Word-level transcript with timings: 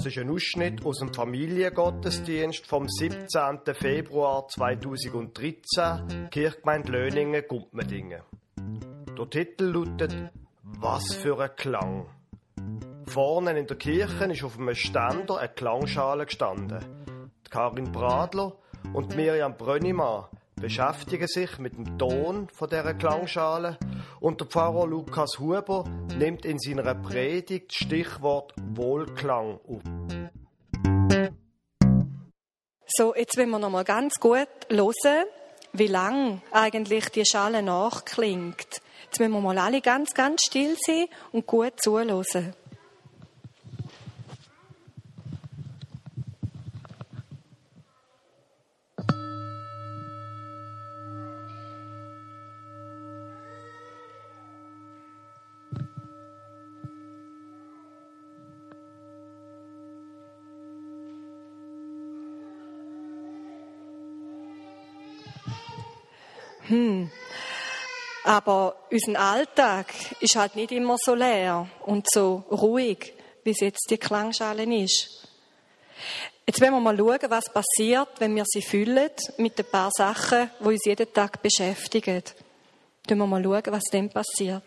Das 0.00 0.06
ist 0.06 0.16
ein 0.16 0.30
Ausschnitt 0.30 0.86
aus 0.86 1.00
dem 1.00 1.12
Familiengottesdienst 1.12 2.66
vom 2.66 2.88
17. 2.88 3.60
Februar 3.74 4.48
2013, 4.48 6.30
Kirchgemeinde 6.30 6.90
Löningen, 6.90 7.44
Gumpmendingen. 7.46 8.22
Der 9.18 9.28
Titel 9.28 9.64
lautet 9.64 10.16
Was 10.62 11.12
für 11.16 11.38
ein 11.38 11.54
Klang. 11.54 12.06
Vorne 13.04 13.58
in 13.58 13.66
der 13.66 13.76
Kirche 13.76 14.24
ist 14.24 14.42
auf 14.42 14.58
einem 14.58 14.74
Ständer 14.74 15.36
eine 15.36 15.50
Klangschale 15.50 16.24
gestanden. 16.24 16.82
Karin 17.50 17.92
Bradler 17.92 18.56
und 18.94 19.14
Miriam 19.16 19.54
Brönnimann 19.54 20.28
beschäftigen 20.60 21.26
sich 21.26 21.58
mit 21.58 21.76
dem 21.76 21.98
Ton 21.98 22.48
von 22.52 22.68
dieser 22.68 22.94
Klangschale 22.94 23.78
und 24.20 24.40
der 24.40 24.46
Pfarrer 24.46 24.86
Lukas 24.86 25.38
Huber 25.38 25.84
nimmt 26.18 26.44
in 26.44 26.58
seiner 26.58 26.94
Predigt 26.94 27.74
Stichwort 27.74 28.52
Wohlklang 28.74 29.58
auf. 29.66 29.82
So, 32.86 33.14
jetzt 33.14 33.38
wollen 33.38 33.50
wir 33.50 33.58
noch 33.58 33.70
mal 33.70 33.84
ganz 33.84 34.16
gut 34.20 34.48
hören, 34.68 35.24
wie 35.72 35.86
lang 35.86 36.42
eigentlich 36.52 37.08
die 37.10 37.24
Schale 37.24 37.62
nachklingt. 37.62 38.82
Jetzt 39.04 39.18
müssen 39.18 39.32
wir 39.32 39.40
mal 39.40 39.58
alle 39.58 39.80
ganz, 39.80 40.12
ganz 40.12 40.42
still 40.46 40.76
sein 40.86 41.06
und 41.32 41.46
gut 41.46 41.80
zuhören. 41.80 42.54
Aber 68.24 68.76
unser 68.90 69.18
Alltag 69.18 69.86
ist 70.20 70.36
halt 70.36 70.56
nicht 70.56 70.72
immer 70.72 70.96
so 70.98 71.14
leer 71.14 71.66
und 71.86 72.06
so 72.10 72.44
ruhig, 72.50 73.14
wie 73.44 73.50
es 73.50 73.60
jetzt 73.60 73.90
die 73.90 73.98
Klangschale 73.98 74.64
ist. 74.82 75.26
Jetzt 76.46 76.60
wollen 76.60 76.72
wir 76.72 76.80
mal 76.80 76.96
schauen, 76.96 77.30
was 77.30 77.44
passiert, 77.52 78.08
wenn 78.18 78.34
wir 78.34 78.44
sie 78.46 78.62
füllen 78.62 79.10
mit 79.38 79.58
ein 79.58 79.66
paar 79.66 79.90
Sachen, 79.92 80.50
die 80.58 80.64
uns 80.64 80.84
jeden 80.84 81.12
Tag 81.12 81.40
beschäftigen. 81.40 82.22
Dann 83.06 83.18
wir 83.18 83.26
mal 83.26 83.42
schauen, 83.42 83.72
was 83.72 83.84
dann 83.90 84.10
passiert. 84.10 84.64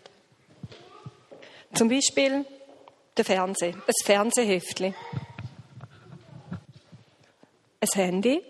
Zum 1.74 1.88
Beispiel 1.88 2.44
der 3.16 3.24
Fernseher, 3.24 3.74
ein 3.74 3.92
Fernsehheftchen, 4.04 4.94
ein 7.80 7.88
Handy, 7.94 8.42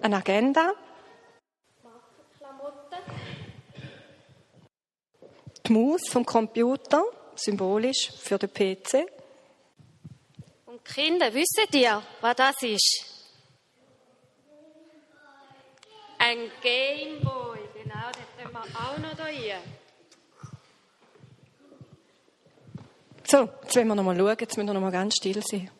eine 0.00 0.16
Agenda, 0.16 0.72
die 5.66 5.72
Maus 5.72 6.02
vom 6.08 6.24
Computer, 6.24 7.04
symbolisch 7.34 8.10
für 8.18 8.38
den 8.38 8.52
PC. 8.52 9.06
Und 10.66 10.84
Kinder, 10.84 11.32
wissen 11.32 11.66
ihr, 11.72 12.02
was 12.20 12.36
das 12.36 12.62
ist? 12.62 13.04
Ein 16.18 16.50
Gameboy, 16.62 17.58
genau, 17.74 18.10
den 18.12 18.44
tun 18.44 18.52
wir 18.52 18.60
auch 18.60 18.98
noch 18.98 19.16
da 19.16 19.24
rein. 19.24 19.62
So, 23.26 23.48
jetzt 23.62 23.76
wollen 23.76 23.88
wir 23.88 23.94
noch 23.94 24.04
mal 24.04 24.16
schauen, 24.16 24.36
jetzt 24.38 24.56
müssen 24.56 24.68
wir 24.68 24.74
noch 24.74 24.80
mal 24.80 24.92
ganz 24.92 25.16
still 25.16 25.42
sein. 25.42 25.70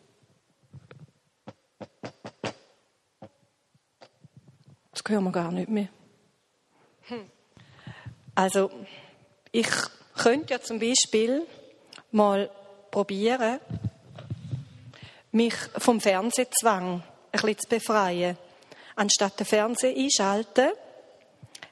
Das 4.91 5.03
hören 5.07 5.23
wir 5.23 5.31
gar 5.31 5.51
nicht 5.51 5.69
mehr. 5.69 5.89
Hm. 7.03 7.29
Also, 8.33 8.71
ich 9.55 9.69
könnte 10.17 10.53
ja 10.53 10.61
zum 10.61 10.79
Beispiel 10.79 11.47
mal 12.11 12.49
probieren, 12.91 13.61
mich 15.31 15.53
vom 15.77 16.01
Fernsehzwang 16.01 16.95
ein 16.95 17.01
bisschen 17.31 17.59
zu 17.59 17.69
befreien. 17.69 18.37
Anstatt 18.97 19.39
den 19.39 19.45
Fernseher 19.45 19.95
einschalten, 19.95 20.71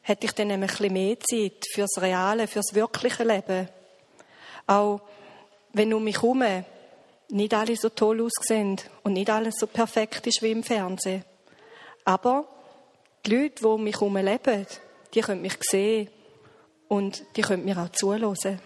hätte 0.01 0.25
ich 0.25 0.31
dann 0.31 0.47
nämlich 0.47 0.71
ein 0.71 0.77
bisschen 0.77 0.93
mehr 0.93 1.19
Zeit 1.19 1.65
fürs 1.73 2.01
reale, 2.01 2.47
fürs 2.47 2.73
wirkliche 2.73 3.25
Leben. 3.25 3.67
Auch 4.65 5.01
wenn 5.73 5.93
um 5.93 6.05
mich 6.05 6.21
herum 6.21 6.63
nicht 7.29 7.53
alle 7.53 7.75
so 7.75 7.89
toll 7.89 8.21
aussehen 8.21 8.79
und 9.03 9.11
nicht 9.11 9.29
alles 9.29 9.55
so 9.59 9.67
perfekt 9.67 10.25
ist 10.27 10.41
wie 10.41 10.51
im 10.51 10.63
Fernsehen. 10.63 11.25
Aber 12.05 12.47
die 13.25 13.35
Leute, 13.35 13.55
die 13.55 13.65
um 13.65 13.83
mich 13.83 13.95
herum 13.95 14.15
leben, 14.15 14.67
die 15.13 15.19
können 15.19 15.41
mich 15.41 15.57
sehen 15.69 16.07
und 16.93 17.23
die 17.35 17.41
könnt 17.41 17.65
mir 17.65 17.75
auch 17.79 17.89
zuhören. 17.89 18.61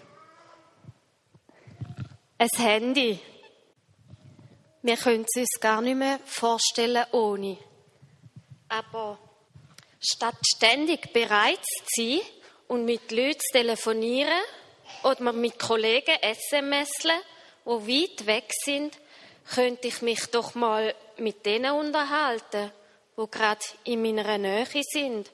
Ein 2.36 2.48
Handy. 2.58 3.18
Wir 4.82 4.96
können 4.98 5.24
es 5.26 5.40
uns 5.40 5.60
gar 5.60 5.80
nicht 5.80 5.96
mehr 5.96 6.20
vorstellen 6.26 7.06
ohne. 7.12 7.56
Aber 8.68 9.18
statt 9.98 10.36
ständig 10.46 11.10
bereit 11.14 11.64
zu 11.64 12.02
sein 12.02 12.20
und 12.68 12.84
mit 12.84 13.10
Leuten 13.12 13.40
zu 13.40 13.52
telefonieren 13.52 14.42
oder 15.04 15.32
mit 15.32 15.58
Kollegen 15.58 16.18
SMSen, 16.22 17.18
die 17.64 17.70
weit 17.88 18.26
weg 18.26 18.50
sind, 18.62 18.98
könnte 19.54 19.88
ich 19.88 20.02
mich 20.02 20.26
doch 20.26 20.54
mal 20.54 20.94
mit 21.16 21.46
denen 21.46 21.72
unterhalten, 21.72 22.72
wo 23.16 23.26
gerade 23.26 23.64
in 23.84 24.02
meiner 24.02 24.36
Nähe 24.36 24.66
sind 24.66 25.30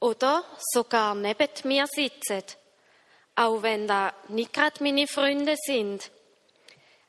oder 0.00 0.44
sogar 0.72 1.14
neben 1.14 1.48
mir 1.64 1.86
sitzen, 1.86 2.42
auch 3.36 3.62
wenn 3.62 3.86
da 3.86 4.12
nicht 4.28 4.52
gerade 4.52 4.82
meine 4.82 5.06
Freunde 5.06 5.54
sind. 5.56 6.10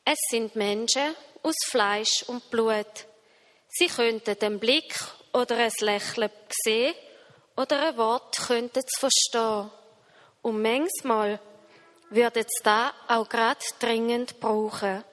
Es 0.04 0.18
sind 0.30 0.54
Menschen 0.56 1.14
aus 1.42 1.56
Fleisch 1.66 2.24
und 2.26 2.50
Blut. 2.50 3.06
Sie 3.68 3.86
könnten 3.86 4.38
den 4.38 4.58
Blick 4.58 4.94
oder 5.32 5.56
ein 5.56 5.72
Lächeln 5.80 6.30
sehen 6.50 6.94
oder 7.56 7.88
ein 7.88 7.96
Wort 7.96 8.36
könnten 8.46 8.82
sie 8.82 9.00
verstehen. 9.00 9.70
Und 10.42 10.60
manchmal 10.60 11.40
würden 12.10 12.44
sie 12.46 12.62
da 12.62 12.92
auch 13.08 13.28
gerade 13.28 13.60
dringend 13.78 14.40
brauchen. 14.40 15.04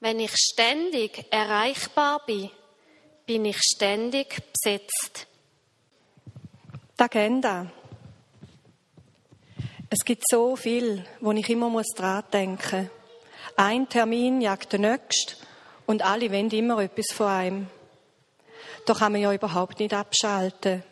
Wenn 0.00 0.18
ich 0.20 0.34
ständig 0.34 1.26
erreichbar 1.30 2.24
bin, 2.26 2.50
bin 3.26 3.44
ich 3.44 3.58
ständig 3.58 4.42
besetzt. 4.52 5.26
Die 6.96 7.02
Agenda. 7.02 7.66
Es 9.90 10.04
gibt 10.04 10.22
so 10.30 10.54
viel, 10.54 11.04
wo 11.20 11.32
ich 11.32 11.50
immer 11.50 11.68
muss 11.68 11.88
dran 11.88 12.22
denken. 12.32 12.88
Ein 13.56 13.88
Termin 13.88 14.40
jagt 14.40 14.72
den 14.72 14.82
nächsten 14.82 15.34
und 15.86 16.02
alle 16.02 16.30
wollen 16.30 16.50
immer 16.50 16.78
etwas 16.78 17.06
von 17.12 17.26
einem. 17.26 17.66
Da 18.86 18.94
kann 18.94 19.10
man 19.10 19.22
ja 19.22 19.32
überhaupt 19.32 19.80
nicht 19.80 19.92
abschalten. 19.92 20.84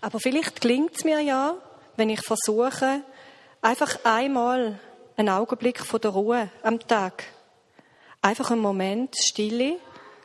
Aber 0.00 0.18
vielleicht 0.18 0.60
gelingt 0.60 0.96
es 0.96 1.04
mir 1.04 1.20
ja, 1.20 1.54
wenn 1.94 2.10
ich 2.10 2.22
versuche, 2.22 3.02
einfach 3.62 4.00
einmal 4.02 4.80
einen 5.16 5.28
Augenblick 5.28 5.78
von 5.78 6.00
der 6.00 6.10
Ruhe 6.10 6.50
am 6.64 6.80
Tag. 6.80 7.22
Einfach 8.22 8.50
einen 8.50 8.60
Moment 8.60 9.14
Stille, 9.16 9.78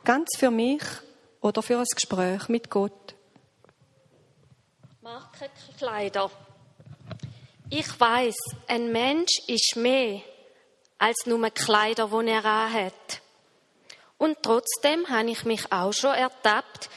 ganz 0.03 0.29
für 0.39 0.49
mich 0.49 0.81
oder 1.39 1.61
für 1.61 1.77
ein 1.77 1.85
Gespräch 1.93 2.49
mit 2.49 2.71
Gott. 2.71 3.13
Markenkleider. 5.11 6.31
Ich 7.69 7.99
weiß, 7.99 8.35
ein 8.67 8.93
Mensch 8.93 9.41
ist 9.47 9.75
mehr 9.75 10.21
als 10.99 11.25
nur 11.25 11.49
Kleider, 11.49 12.07
die 12.07 12.29
er 12.29 12.45
anhat. 12.45 13.21
Und 14.17 14.37
trotzdem 14.41 15.09
habe 15.09 15.31
ich 15.31 15.43
mich 15.43 15.69
auch 15.69 15.91
schon 15.91 16.13
ertappt, 16.13 16.89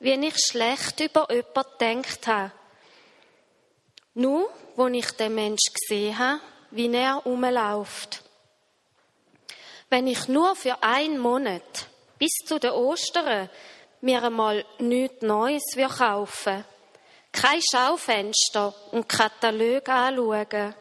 wie 0.00 0.12
ich 0.12 0.34
schlecht 0.36 1.00
über 1.00 1.26
jemanden 1.30 2.02
gedacht 2.02 2.26
habe. 2.26 2.52
Nur, 4.12 4.50
wo 4.76 4.88
ich 4.88 5.10
den 5.12 5.34
Mensch 5.34 5.72
gesehen 5.72 6.18
habe, 6.18 6.40
wie 6.72 6.94
er 6.94 7.22
rumläuft. 7.24 8.22
Wenn 9.88 10.08
ich 10.08 10.28
nur 10.28 10.54
für 10.56 10.82
einen 10.82 11.18
Monat 11.18 11.86
bis 12.18 12.32
zu 12.44 12.58
den 12.58 12.72
Ostern 12.72 13.48
mir 14.02 14.22
einmal 14.22 14.62
nichts 14.78 15.22
Neues 15.22 15.62
kaufen 15.96 16.66
kein 17.32 17.60
Schaufenster 17.62 18.74
und 18.92 19.08
Katalog 19.08 19.88
anschauen. 19.88 20.74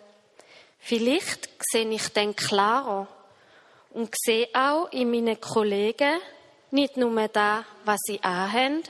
Vielleicht 0.80 1.50
sehe 1.72 1.90
ich 1.90 2.10
dann 2.10 2.36
klarer 2.36 3.08
und 3.92 4.14
sehe 4.18 4.50
auch 4.54 4.92
in 4.92 5.10
meinen 5.12 5.40
Kollegen 5.40 6.20
nicht 6.72 6.98
nur 6.98 7.28
da, 7.28 7.66
was 7.86 8.00
sie 8.06 8.22
anhaben, 8.24 8.84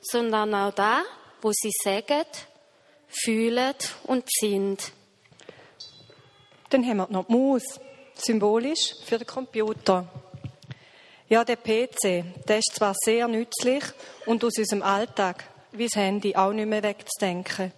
sondern 0.00 0.54
auch 0.54 0.72
da, 0.72 1.02
wo 1.40 1.52
sie 1.52 1.72
sagen, 1.82 2.26
fühlen 3.08 3.74
und 4.04 4.24
sind. 4.30 4.92
Dann 6.68 6.86
haben 6.86 6.98
wir 6.98 7.08
noch 7.10 7.26
die 7.26 7.32
Maus, 7.32 7.80
symbolisch 8.14 8.94
für 9.04 9.18
den 9.18 9.26
Computer. 9.26 10.06
Ja, 11.28 11.44
der 11.44 11.56
PC, 11.56 12.44
der 12.46 12.58
ist 12.58 12.74
zwar 12.74 12.94
sehr 13.04 13.28
nützlich 13.28 13.84
und 14.26 14.44
aus 14.44 14.58
unserem 14.58 14.82
Alltag, 14.82 15.44
wie 15.72 15.86
das 15.86 15.96
Handy, 15.96 16.34
auch 16.36 16.52
nicht 16.52 16.68
mehr 16.68 16.82
wegzudenken. 16.82 17.72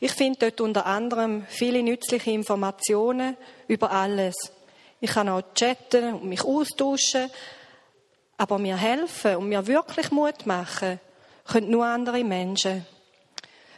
Ich 0.00 0.12
finde 0.12 0.38
dort 0.40 0.60
unter 0.60 0.86
anderem 0.86 1.44
viele 1.48 1.82
nützliche 1.82 2.30
Informationen 2.30 3.36
über 3.68 3.90
alles. 3.90 4.34
Ich 5.00 5.10
kann 5.10 5.28
auch 5.28 5.42
chatten 5.54 6.14
und 6.14 6.24
mich 6.24 6.44
austauschen, 6.44 7.30
aber 8.36 8.58
mir 8.58 8.76
helfen 8.76 9.36
und 9.36 9.48
mir 9.48 9.66
wirklich 9.66 10.10
Mut 10.10 10.46
machen, 10.46 11.00
können 11.44 11.70
nur 11.70 11.84
andere 11.84 12.24
Menschen. 12.24 12.86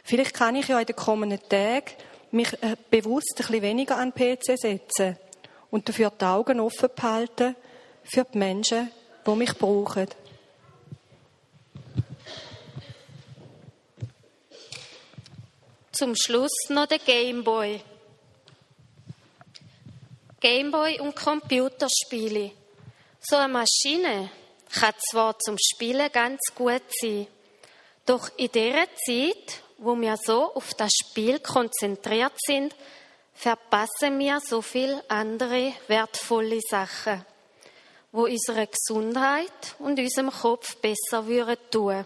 Vielleicht 0.03 0.33
kann 0.33 0.55
ich 0.55 0.69
ja 0.69 0.79
in 0.79 0.85
den 0.85 0.95
kommenden 0.95 1.41
Tagen 1.49 1.91
mich 2.31 2.51
äh, 2.63 2.75
bewusst 2.89 3.33
ein 3.33 3.37
bisschen 3.37 3.61
weniger 3.61 3.97
an 3.97 4.13
den 4.15 4.37
PC 4.37 4.57
setzen 4.57 5.17
und 5.69 5.87
dafür 5.87 6.11
die 6.11 6.25
Augen 6.25 6.59
offen 6.59 6.89
behalten 6.95 7.55
für 8.03 8.25
die 8.25 8.37
Menschen, 8.37 8.89
die 9.25 9.35
mich 9.35 9.53
brauchen. 9.57 10.07
Zum 15.97 16.13
Schluss 16.15 16.51
noch 16.69 16.85
der 16.85 16.99
Gameboy. 16.99 17.81
Gameboy 20.39 20.99
und 20.99 21.15
Computerspiele. 21.15 22.51
So 23.19 23.35
eine 23.35 23.51
Maschine 23.51 24.29
kann 24.71 24.93
zwar 25.09 25.39
zum 25.39 25.55
Spielen 25.57 26.07
ganz 26.11 26.39
gut 26.53 26.83
sein, 27.01 27.25
doch 28.05 28.29
in 28.37 28.51
dieser 28.51 28.85
Zeit, 29.07 29.63
wo 29.79 29.99
wir 29.99 30.15
so 30.23 30.53
auf 30.53 30.75
das 30.75 30.91
Spiel 30.91 31.39
konzentriert 31.39 32.33
sind, 32.45 32.75
verpassen 33.33 34.19
wir 34.19 34.39
so 34.39 34.61
viel 34.61 35.01
andere 35.07 35.73
wertvolle 35.87 36.59
Sachen, 36.69 37.25
wo 38.11 38.25
unsere 38.25 38.67
Gesundheit 38.67 39.75
und 39.79 39.97
unserem 39.97 40.29
Kopf 40.29 40.75
besser 40.75 41.25
würden 41.25 41.57
tun. 41.71 42.05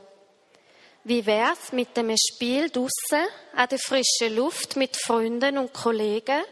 Wie 1.03 1.25
wär's 1.25 1.71
mit 1.71 1.97
dem 1.97 2.15
Spiel 2.15 2.69
draussen 2.69 3.25
an 3.55 3.67
der 3.67 3.79
frischen 3.79 4.35
Luft 4.35 4.75
mit 4.75 4.95
Freunden 4.95 5.57
und 5.57 5.73
Kollegen? 5.73 6.43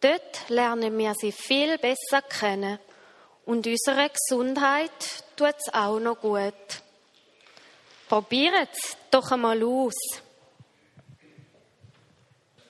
Dort 0.00 0.48
lernen 0.48 0.98
wir 0.98 1.14
sie 1.14 1.30
viel 1.30 1.78
besser 1.78 2.22
kennen 2.22 2.80
und 3.46 3.66
unsere 3.66 4.10
Gesundheit 4.10 4.90
tut's 5.36 5.72
auch 5.72 6.00
noch 6.00 6.20
gut. 6.20 6.82
Probieret's 8.08 8.96
doch 9.10 9.30
einmal 9.30 9.62
aus. 9.62 9.94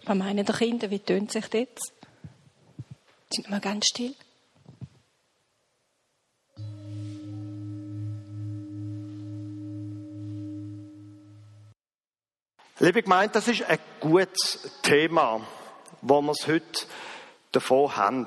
Was 0.05 0.17
meinen 0.17 0.45
die 0.45 0.53
Kinder? 0.53 0.91
Wie 0.91 0.99
tönt 0.99 1.33
sich 1.33 1.47
das? 1.47 1.93
Sind 3.33 3.49
wir 3.49 3.61
ganz 3.61 3.87
still? 3.87 4.15
Liebe 12.83 13.03
Gemeinde, 13.03 13.35
das 13.35 13.47
ist 13.47 13.63
ein 13.65 13.79
gutes 14.01 14.59
Thema, 14.81 15.43
wo 16.01 16.23
wir 16.23 16.33
es 16.33 16.47
heute 16.47 16.87
davon 17.53 17.95
haben. 17.95 18.27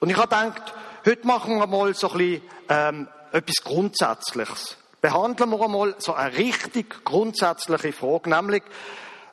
Und 0.00 0.10
ich 0.10 0.18
habe 0.18 0.28
gedacht, 0.28 0.74
heute 1.06 1.26
machen 1.26 1.56
wir 1.56 1.66
mal 1.66 1.94
so 1.94 2.10
ein 2.10 2.18
bisschen 2.18 2.42
ähm, 2.68 3.08
etwas 3.32 3.64
Grundsätzliches. 3.64 4.76
Behandeln 5.00 5.48
wir 5.48 5.62
einmal 5.62 5.94
so 5.96 6.12
eine 6.12 6.36
richtig 6.36 7.06
grundsätzliche 7.06 7.94
Frage, 7.94 8.28
nämlich, 8.28 8.64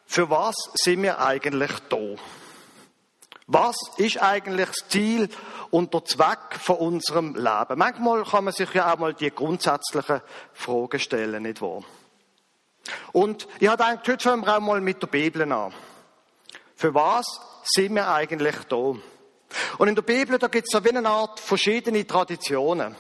für 0.06 0.30
was 0.30 0.56
sind 0.76 1.04
wir 1.04 1.20
eigentlich 1.20 1.72
da? 1.90 2.16
Was 3.48 3.76
ist 3.98 4.24
eigentlich 4.24 4.70
das 4.70 4.88
Ziel 4.88 5.28
und 5.72 5.94
der 5.94 6.06
Zweck 6.06 6.58
von 6.58 6.78
unserem 6.78 7.36
Leben? 7.36 7.78
Manchmal 7.78 8.24
kann 8.24 8.46
man 8.46 8.54
sich 8.54 8.74
ja 8.74 8.94
auch 8.94 8.98
mal 8.98 9.14
die 9.14 9.30
grundsätzlichen 9.30 10.22
Fragen 10.54 11.00
stellen, 11.00 11.44
nicht 11.44 11.62
wahr? 11.62 11.84
Und 13.12 13.48
ich 13.60 13.68
habe 13.68 13.84
gedacht, 13.84 14.08
heute 14.08 14.24
fangen 14.24 14.46
wir 14.46 14.58
auch 14.58 14.62
mal 14.62 14.82
mit 14.82 15.02
der 15.02 15.08
Bibel 15.08 15.52
an. 15.52 15.74
Für 16.76 16.94
was 16.94 17.40
sind 17.64 17.96
wir 17.96 18.08
eigentlich 18.08 18.56
da? 18.70 18.96
Und 19.78 19.88
in 19.88 19.96
der 19.96 20.02
Bibel, 20.02 20.40
da 20.40 20.48
gibt 20.48 20.68
es 20.68 20.72
so 20.72 20.84
wie 20.84 20.96
eine 20.96 21.08
Art 21.08 21.40
verschiedene 21.40 22.06
Traditionen. 22.08 22.96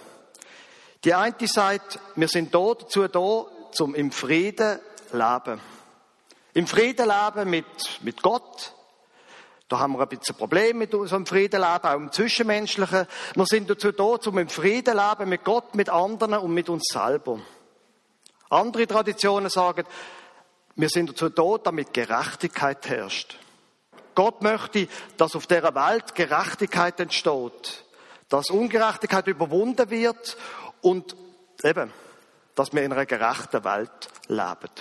Die 1.04 1.13
eine 1.13 1.36
sagt, 1.45 2.00
wir 2.16 2.28
sind 2.28 2.54
da 2.54 2.74
dazu 2.78 3.07
da, 3.07 3.45
zum 3.72 3.95
im 3.95 4.12
Frieden 4.12 4.80
leben. 5.12 5.60
Im 6.54 6.68
Frieden 6.68 7.07
leben 7.07 7.50
mit, 7.50 7.66
mit 8.01 8.22
Gott. 8.22 8.74
Da 9.68 9.80
haben 9.80 9.94
wir 9.94 10.01
ein 10.01 10.10
bisschen 10.10 10.36
Problem 10.36 10.78
mit 10.78 10.94
unserem 10.94 11.25
Friedenleben, 11.25 11.86
auch 11.86 11.95
im 11.95 12.12
Zwischenmenschlichen. 12.12 13.07
Wir 13.36 13.45
sind 13.45 13.69
dazu 13.69 13.94
da, 13.94 14.19
zum 14.19 14.38
im 14.38 14.50
Frieden 14.50 14.98
leben 14.98 15.30
mit 15.30 15.45
Gott, 15.45 15.75
mit 15.75 15.89
anderen 15.89 16.39
und 16.39 16.54
mit 16.54 16.68
uns 16.68 16.83
selber. 16.92 17.39
Andere 18.51 18.86
Traditionen 18.86 19.50
sagen, 19.50 19.86
wir 20.75 20.89
sind 20.89 21.09
dazu 21.09 21.30
da, 21.30 21.57
damit 21.57 21.94
Gerechtigkeit 21.94 22.88
herrscht. 22.89 23.38
Gott 24.13 24.42
möchte, 24.42 24.88
dass 25.18 25.36
auf 25.36 25.48
der 25.48 25.63
Welt 25.74 26.15
Gerechtigkeit 26.15 27.00
entsteht, 27.00 27.86
dass 28.27 28.50
Ungerechtigkeit 28.50 29.27
überwunden 29.27 29.89
wird 29.89 30.38
und 30.81 31.15
eben, 31.63 31.94
dass 32.56 32.74
wir 32.74 32.83
in 32.83 32.92
einer 32.92 33.06
gerechten 33.06 33.63
Welt 33.63 34.09
leben. 34.27 34.71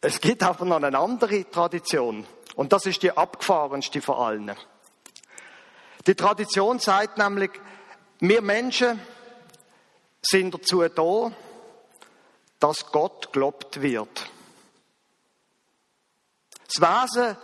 Es 0.00 0.20
gibt 0.20 0.42
aber 0.42 0.64
noch 0.66 0.82
eine 0.82 0.98
andere 0.98 1.50
Tradition 1.50 2.26
und 2.54 2.72
das 2.72 2.86
ist 2.86 3.02
die 3.02 3.16
abgefahrenste 3.16 4.00
von 4.00 4.16
allen. 4.16 4.52
Die 6.06 6.14
Tradition 6.14 6.78
sagt 6.78 7.18
nämlich, 7.18 7.50
wir 8.20 8.42
Menschen 8.42 9.00
sind 10.22 10.54
dazu 10.54 10.86
da, 10.86 11.32
dass 12.64 12.90
Gott 12.92 13.30
gelobt 13.34 13.82
wird. 13.82 14.30
Das 16.66 16.80
Wesen 16.80 17.36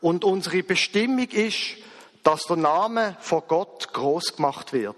und 0.00 0.24
unsere 0.24 0.62
Bestimmung 0.62 1.28
ist, 1.28 1.76
dass 2.22 2.44
der 2.44 2.56
Name 2.56 3.18
von 3.20 3.42
Gott 3.48 3.92
groß 3.92 4.36
gemacht 4.36 4.72
wird. 4.72 4.96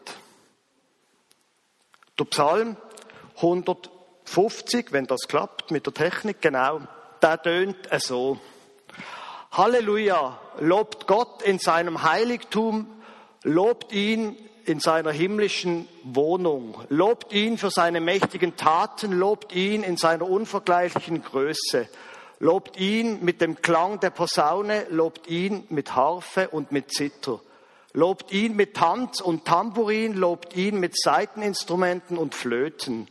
Der 2.16 2.24
Psalm 2.26 2.76
150, 3.34 4.92
wenn 4.92 5.08
das 5.08 5.22
klappt 5.26 5.72
mit 5.72 5.86
der 5.86 5.94
Technik, 5.94 6.40
genau, 6.40 6.82
der 7.20 7.42
tönt 7.42 7.88
so. 7.98 8.38
Halleluja, 9.50 10.38
lobt 10.60 11.08
Gott 11.08 11.42
in 11.42 11.58
seinem 11.58 12.04
Heiligtum, 12.04 12.93
lobt 13.44 13.92
ihn 13.92 14.36
in 14.64 14.80
seiner 14.80 15.12
himmlischen 15.12 15.86
Wohnung. 16.02 16.82
Lobt 16.88 17.32
ihn 17.32 17.58
für 17.58 17.70
seine 17.70 18.00
mächtigen 18.00 18.56
Taten, 18.56 19.12
lobt 19.12 19.54
ihn 19.54 19.82
in 19.82 19.96
seiner 19.96 20.28
unvergleichlichen 20.28 21.22
Größe. 21.22 21.88
Lobt 22.40 22.78
ihn 22.80 23.24
mit 23.24 23.40
dem 23.40 23.62
Klang 23.62 24.00
der 24.00 24.10
Posaune, 24.10 24.86
lobt 24.90 25.28
ihn 25.28 25.64
mit 25.68 25.94
Harfe 25.94 26.48
und 26.48 26.72
mit 26.72 26.90
Zither. 26.90 27.40
Lobt 27.92 28.32
ihn 28.32 28.56
mit 28.56 28.74
Tanz 28.74 29.20
und 29.20 29.44
Tambourin, 29.44 30.14
lobt 30.14 30.56
ihn 30.56 30.80
mit 30.80 30.98
Saiteninstrumenten 30.98 32.18
und 32.18 32.34
Flöten. 32.34 33.08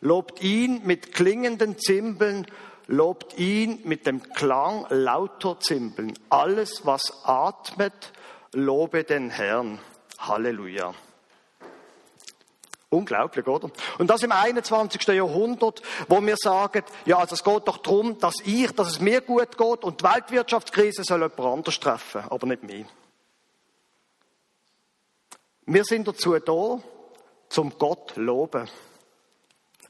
Lobt 0.00 0.42
ihn 0.42 0.82
mit 0.84 1.12
klingenden 1.12 1.78
Zimbeln, 1.78 2.46
lobt 2.88 3.38
ihn 3.38 3.80
mit 3.84 4.06
dem 4.06 4.22
Klang 4.22 4.86
lauter 4.88 5.60
Zimbeln. 5.60 6.14
Alles, 6.30 6.84
was 6.84 7.12
atmet, 7.24 8.12
lobe 8.54 9.04
den 9.04 9.30
Herrn. 9.30 9.78
Halleluja. 10.18 10.94
Unglaublich, 12.88 13.46
oder? 13.46 13.70
Und 13.98 14.08
das 14.08 14.22
im 14.22 14.30
21. 14.30 15.02
Jahrhundert, 15.08 15.82
wo 16.08 16.24
wir 16.24 16.36
sagen, 16.36 16.84
ja, 17.06 17.18
also 17.18 17.34
es 17.34 17.42
geht 17.42 17.66
doch 17.66 17.78
darum, 17.78 18.18
dass 18.18 18.36
ich, 18.44 18.70
dass 18.70 18.88
es 18.88 19.00
mir 19.00 19.20
gut 19.20 19.58
geht 19.58 19.84
und 19.84 20.00
die 20.00 20.04
Weltwirtschaftskrise 20.04 21.02
soll 21.02 21.22
jemand 21.22 21.40
anders 21.40 21.80
treffen, 21.80 22.22
aber 22.30 22.46
nicht 22.46 22.62
mich. 22.62 22.86
Wir 25.66 25.84
sind 25.84 26.06
dazu 26.06 26.38
da, 26.38 26.78
zum 27.48 27.78
Gott 27.78 28.16
loben. 28.16 28.68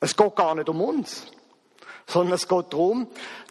Es 0.00 0.16
geht 0.16 0.36
gar 0.36 0.54
nicht 0.54 0.68
um 0.68 0.80
uns, 0.80 1.26
sondern 2.06 2.34
es 2.34 2.48
geht 2.48 2.72
darum, 2.72 3.08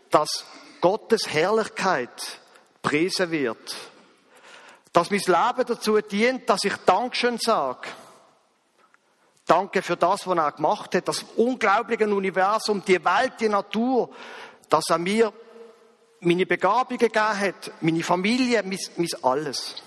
dass 0.09 0.45
Gottes 0.81 1.31
Herrlichkeit 1.31 2.39
preisen 2.81 3.29
wird 3.29 3.75
dass 4.93 5.09
mein 5.09 5.19
Leben 5.19 5.65
dazu 5.67 5.99
dient, 5.99 6.47
dass 6.47 6.63
ich 6.63 6.77
Dankeschön 6.85 7.37
sage. 7.39 7.89
Danke 9.45 9.81
für 9.81 9.97
das, 9.97 10.25
was 10.25 10.37
er 10.37 10.51
gemacht 10.53 10.95
hat, 10.95 11.07
das 11.07 11.25
unglaubliche 11.35 12.05
Universum, 12.05 12.83
die 12.85 13.03
Welt, 13.03 13.33
die 13.39 13.49
Natur, 13.49 14.09
dass 14.69 14.85
er 14.89 14.99
mir 14.99 15.33
meine 16.21 16.45
Begabungen 16.45 16.97
gegeben 16.97 17.39
hat, 17.39 17.71
meine 17.81 18.03
Familie, 18.03 18.63
mein, 18.63 18.79
mein 18.95 19.09
alles. 19.23 19.83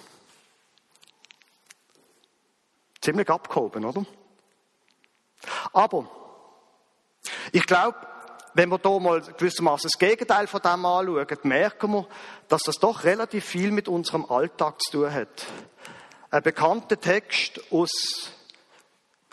Ziemlich 3.01 3.31
abgehoben, 3.31 3.85
oder? 3.85 4.05
Aber 5.73 6.11
ich 7.53 7.65
glaube, 7.65 7.97
wenn 8.57 8.71
wir 8.71 8.81
hier 8.83 9.01
mal 9.01 9.21
gewissermaßen 9.21 9.91
das 9.93 9.99
Gegenteil 9.99 10.47
von 10.47 10.63
dem 10.63 10.87
anschauen, 10.87 11.27
merken 11.43 11.93
wir, 11.93 12.07
dass 12.49 12.63
das 12.63 12.77
doch 12.77 13.05
relativ 13.05 13.45
viel 13.45 13.71
mit 13.71 13.87
unserem 13.87 14.25
Alltag 14.25 14.81
zu 14.81 14.93
tun 14.93 15.13
hat. 15.13 15.45
Ein 16.31 16.43
bekannter 16.43 16.99
Text 16.99 17.61
aus, 17.71 18.33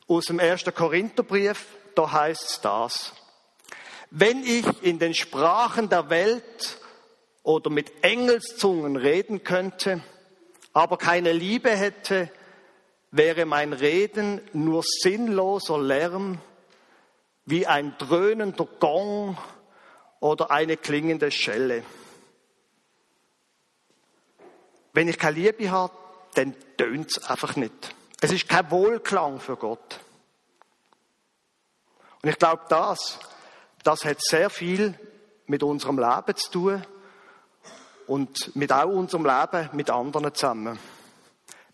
aus 0.09 0.25
dem 0.25 0.39
ersten 0.39 0.73
Korintherbrief, 0.73 1.65
da 1.95 2.11
heißt 2.11 2.49
es 2.49 2.61
das. 2.61 3.13
Wenn 4.09 4.43
ich 4.43 4.65
in 4.81 4.99
den 4.99 5.13
Sprachen 5.13 5.87
der 5.87 6.09
Welt 6.09 6.77
oder 7.43 7.69
mit 7.69 8.03
Engelszungen 8.03 8.97
reden 8.97 9.45
könnte, 9.45 10.03
aber 10.73 10.97
keine 10.97 11.31
Liebe 11.31 11.71
hätte, 11.71 12.29
wäre 13.11 13.45
mein 13.45 13.71
Reden 13.71 14.41
nur 14.51 14.83
sinnloser 14.83 15.77
Lärm, 15.77 16.41
wie 17.45 17.67
ein 17.67 17.97
dröhnender 17.97 18.65
Gong 18.79 19.37
oder 20.19 20.51
eine 20.51 20.77
klingende 20.77 21.31
Schelle. 21.31 21.83
Wenn 24.93 25.07
ich 25.07 25.17
keine 25.17 25.39
Liebe 25.39 25.71
habe, 25.71 25.93
dann 26.35 26.55
tönt 26.77 27.11
es 27.11 27.29
einfach 27.29 27.55
nicht. 27.55 27.95
Es 28.21 28.31
ist 28.31 28.47
kein 28.47 28.71
Wohlklang 28.71 29.39
für 29.39 29.57
Gott. 29.57 29.99
Und 32.21 32.29
ich 32.29 32.37
glaube, 32.37 32.61
das, 32.69 33.19
das 33.83 34.05
hat 34.05 34.21
sehr 34.21 34.49
viel 34.49 34.97
mit 35.45 35.61
unserem 35.61 35.99
Leben 35.99 36.35
zu 36.35 36.51
tun 36.51 36.85
und 38.07 38.55
mit 38.55 38.71
auch 38.71 38.87
unserem 38.87 39.25
Leben 39.25 39.69
mit 39.73 39.89
anderen 39.89 40.33
zusammen. 40.33 40.79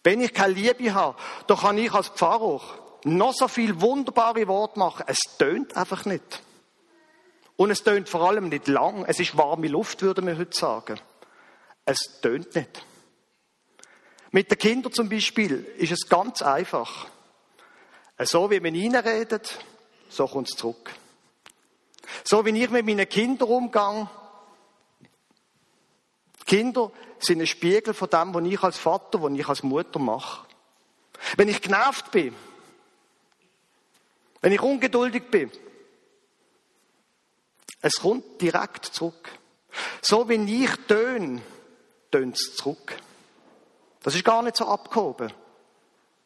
Wenn 0.04 0.22
ich 0.22 0.34
keine 0.34 0.54
Liebe 0.54 0.94
habe, 0.94 1.18
dann 1.48 1.58
kann 1.58 1.78
ich 1.78 1.94
als 1.94 2.10
Pfarrer 2.10 2.62
noch 3.04 3.34
so 3.34 3.48
viel 3.48 3.80
wunderbare 3.82 4.48
Worte 4.48 4.80
machen. 4.80 5.06
Es 5.08 5.20
tönt 5.38 5.76
einfach 5.76 6.06
nicht. 6.06 6.42
Und 7.56 7.72
es 7.72 7.84
tönt 7.84 8.08
vor 8.08 8.22
allem 8.22 8.50
nicht 8.50 8.68
lang. 8.68 9.06
Es 9.06 9.20
ist 9.20 9.38
warme 9.38 9.68
Luft, 9.68 10.02
würden 10.02 10.28
wir 10.28 10.38
heute 10.38 10.58
sagen. 10.58 11.00
Es 11.86 12.20
tönt 12.22 12.56
nicht. 12.56 12.86
Mit 14.32 14.52
den 14.52 14.58
Kindern 14.58 14.94
zum 14.94 15.10
Beispiel 15.10 15.66
ist 15.78 15.92
es 15.92 16.08
ganz 16.08 16.42
einfach. 16.42 17.08
So 18.20 18.52
wie 18.52 18.60
man 18.60 18.76
reinredet, 18.76 19.58
so 20.10 20.28
kommt 20.28 20.50
es 20.50 20.56
zurück. 20.56 20.92
So 22.24 22.46
wie 22.46 22.62
ich 22.62 22.70
mit 22.70 22.86
meinen 22.86 23.08
Kindern 23.08 23.50
umgehe, 23.50 24.10
Kinder 26.46 26.92
sind 27.20 27.42
ein 27.42 27.48
Spiegel 27.48 27.94
von 27.94 28.10
dem, 28.10 28.34
was 28.34 28.44
ich 28.44 28.64
als 28.64 28.78
Vater, 28.78 29.22
was 29.22 29.32
ich 29.34 29.48
als 29.48 29.64
Mutter 29.64 30.00
mache. 30.00 30.48
Wenn 31.38 31.48
ich 31.48 31.62
genervt 31.62 32.12
bin, 32.12 32.36
wenn 34.42 34.54
ich 34.54 34.62
ungeduldig 34.62 35.30
bin, 35.30 35.52
es 37.82 37.96
kommt 37.96 38.42
direkt 38.42 38.86
zurück. 38.86 39.30
So 40.02 40.28
wie 40.28 40.64
ich 40.64 40.76
töne, 40.88 41.42
tönt 42.12 42.36
es 42.36 42.56
zurück. 42.56 42.98
Das 44.04 44.16
ist 44.16 44.26
gar 44.26 44.42
nicht 44.42 44.58
so 44.58 44.66
abgehoben. 44.66 45.32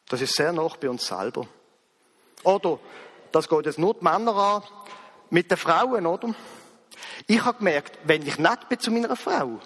Das 0.08 0.22
ist 0.22 0.36
sehr 0.36 0.54
nah 0.54 0.70
bei 0.80 0.90
uns 0.90 1.06
selber. 1.06 1.48
Oder, 2.44 2.80
das 3.32 3.48
geht 3.48 3.66
jetzt 3.66 3.80
nur 3.80 3.96
die 3.96 4.04
Männer 4.04 4.36
an, 4.36 4.64
mit 5.30 5.50
den 5.50 5.58
Frauen, 5.58 6.06
oder? 6.06 6.36
Ich 7.28 7.44
habe 7.44 7.58
gemerkt, 7.58 7.98
wenn 8.04 8.26
ich 8.26 8.38
nett 8.38 8.70
bin 8.70 8.80
zu 8.80 8.92
meiner 8.92 9.16
Frau, 9.16 9.60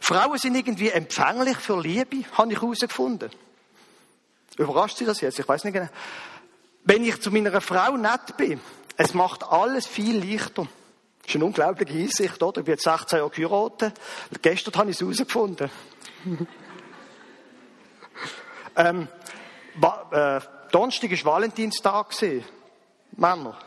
Frauen 0.00 0.38
sind 0.38 0.54
irgendwie 0.54 0.90
empfänglich 0.90 1.56
für 1.56 1.80
Liebe, 1.80 2.24
habe 2.32 2.52
ich 2.52 2.60
herausgefunden. 2.60 3.30
Überrascht 4.56 4.98
Sie 4.98 5.04
das 5.04 5.20
jetzt? 5.20 5.38
Ich 5.38 5.48
weiß 5.48 5.64
nicht 5.64 5.74
genau. 5.74 5.88
Wenn 6.86 7.04
ich 7.04 7.20
zu 7.20 7.32
meiner 7.32 7.60
Frau 7.60 7.96
nett 7.96 8.36
bin, 8.36 8.60
es 8.96 9.12
macht 9.12 9.42
alles 9.42 9.88
viel 9.88 10.18
leichter. 10.18 10.68
Das 11.18 11.30
ist 11.30 11.34
eine 11.34 11.44
unglaubliche 11.44 11.92
Einsicht, 11.92 12.40
oder? 12.40 12.60
Ich 12.60 12.64
bin 12.64 12.74
jetzt 12.74 12.84
16 12.84 13.18
Jahre 13.18 13.30
geheiratet. 13.30 13.94
Gestern 14.40 14.74
habe 14.76 14.90
ich 14.90 14.96
es 14.96 15.00
herausgefunden. 15.00 15.68
ähm, 18.76 19.08
äh, 20.12 20.40
Donnerstag 20.70 21.10
war 21.10 21.32
Valentinstag. 21.34 22.14
Männer. 23.16 23.58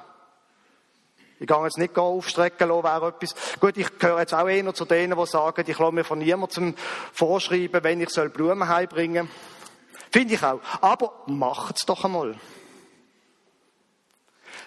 Ich 1.42 1.48
gehe 1.48 1.64
jetzt 1.64 1.78
nicht 1.78 1.98
aufstrecken 1.98 2.70
lassen, 2.70 2.84
wäre 2.84 3.08
etwas. 3.10 3.60
Gut, 3.60 3.78
ich 3.78 3.98
gehöre 3.98 4.20
jetzt 4.20 4.34
auch 4.34 4.48
eher 4.48 4.74
zu 4.74 4.86
denen, 4.86 5.18
die 5.18 5.26
sagen, 5.26 5.66
ich 5.68 5.78
lasse 5.78 5.92
mir 5.92 6.04
von 6.06 6.20
niemandem 6.20 6.74
vorschreiben, 7.12 7.84
wenn 7.84 8.00
ich 8.00 8.10
Blumen 8.34 8.70
heimbringen 8.70 9.28
soll. 9.28 9.36
Finde 10.12 10.34
ich 10.36 10.44
auch. 10.44 10.62
Aber 10.80 11.12
macht 11.28 11.76
es 11.78 11.86
doch 11.86 12.06
einmal. 12.06 12.36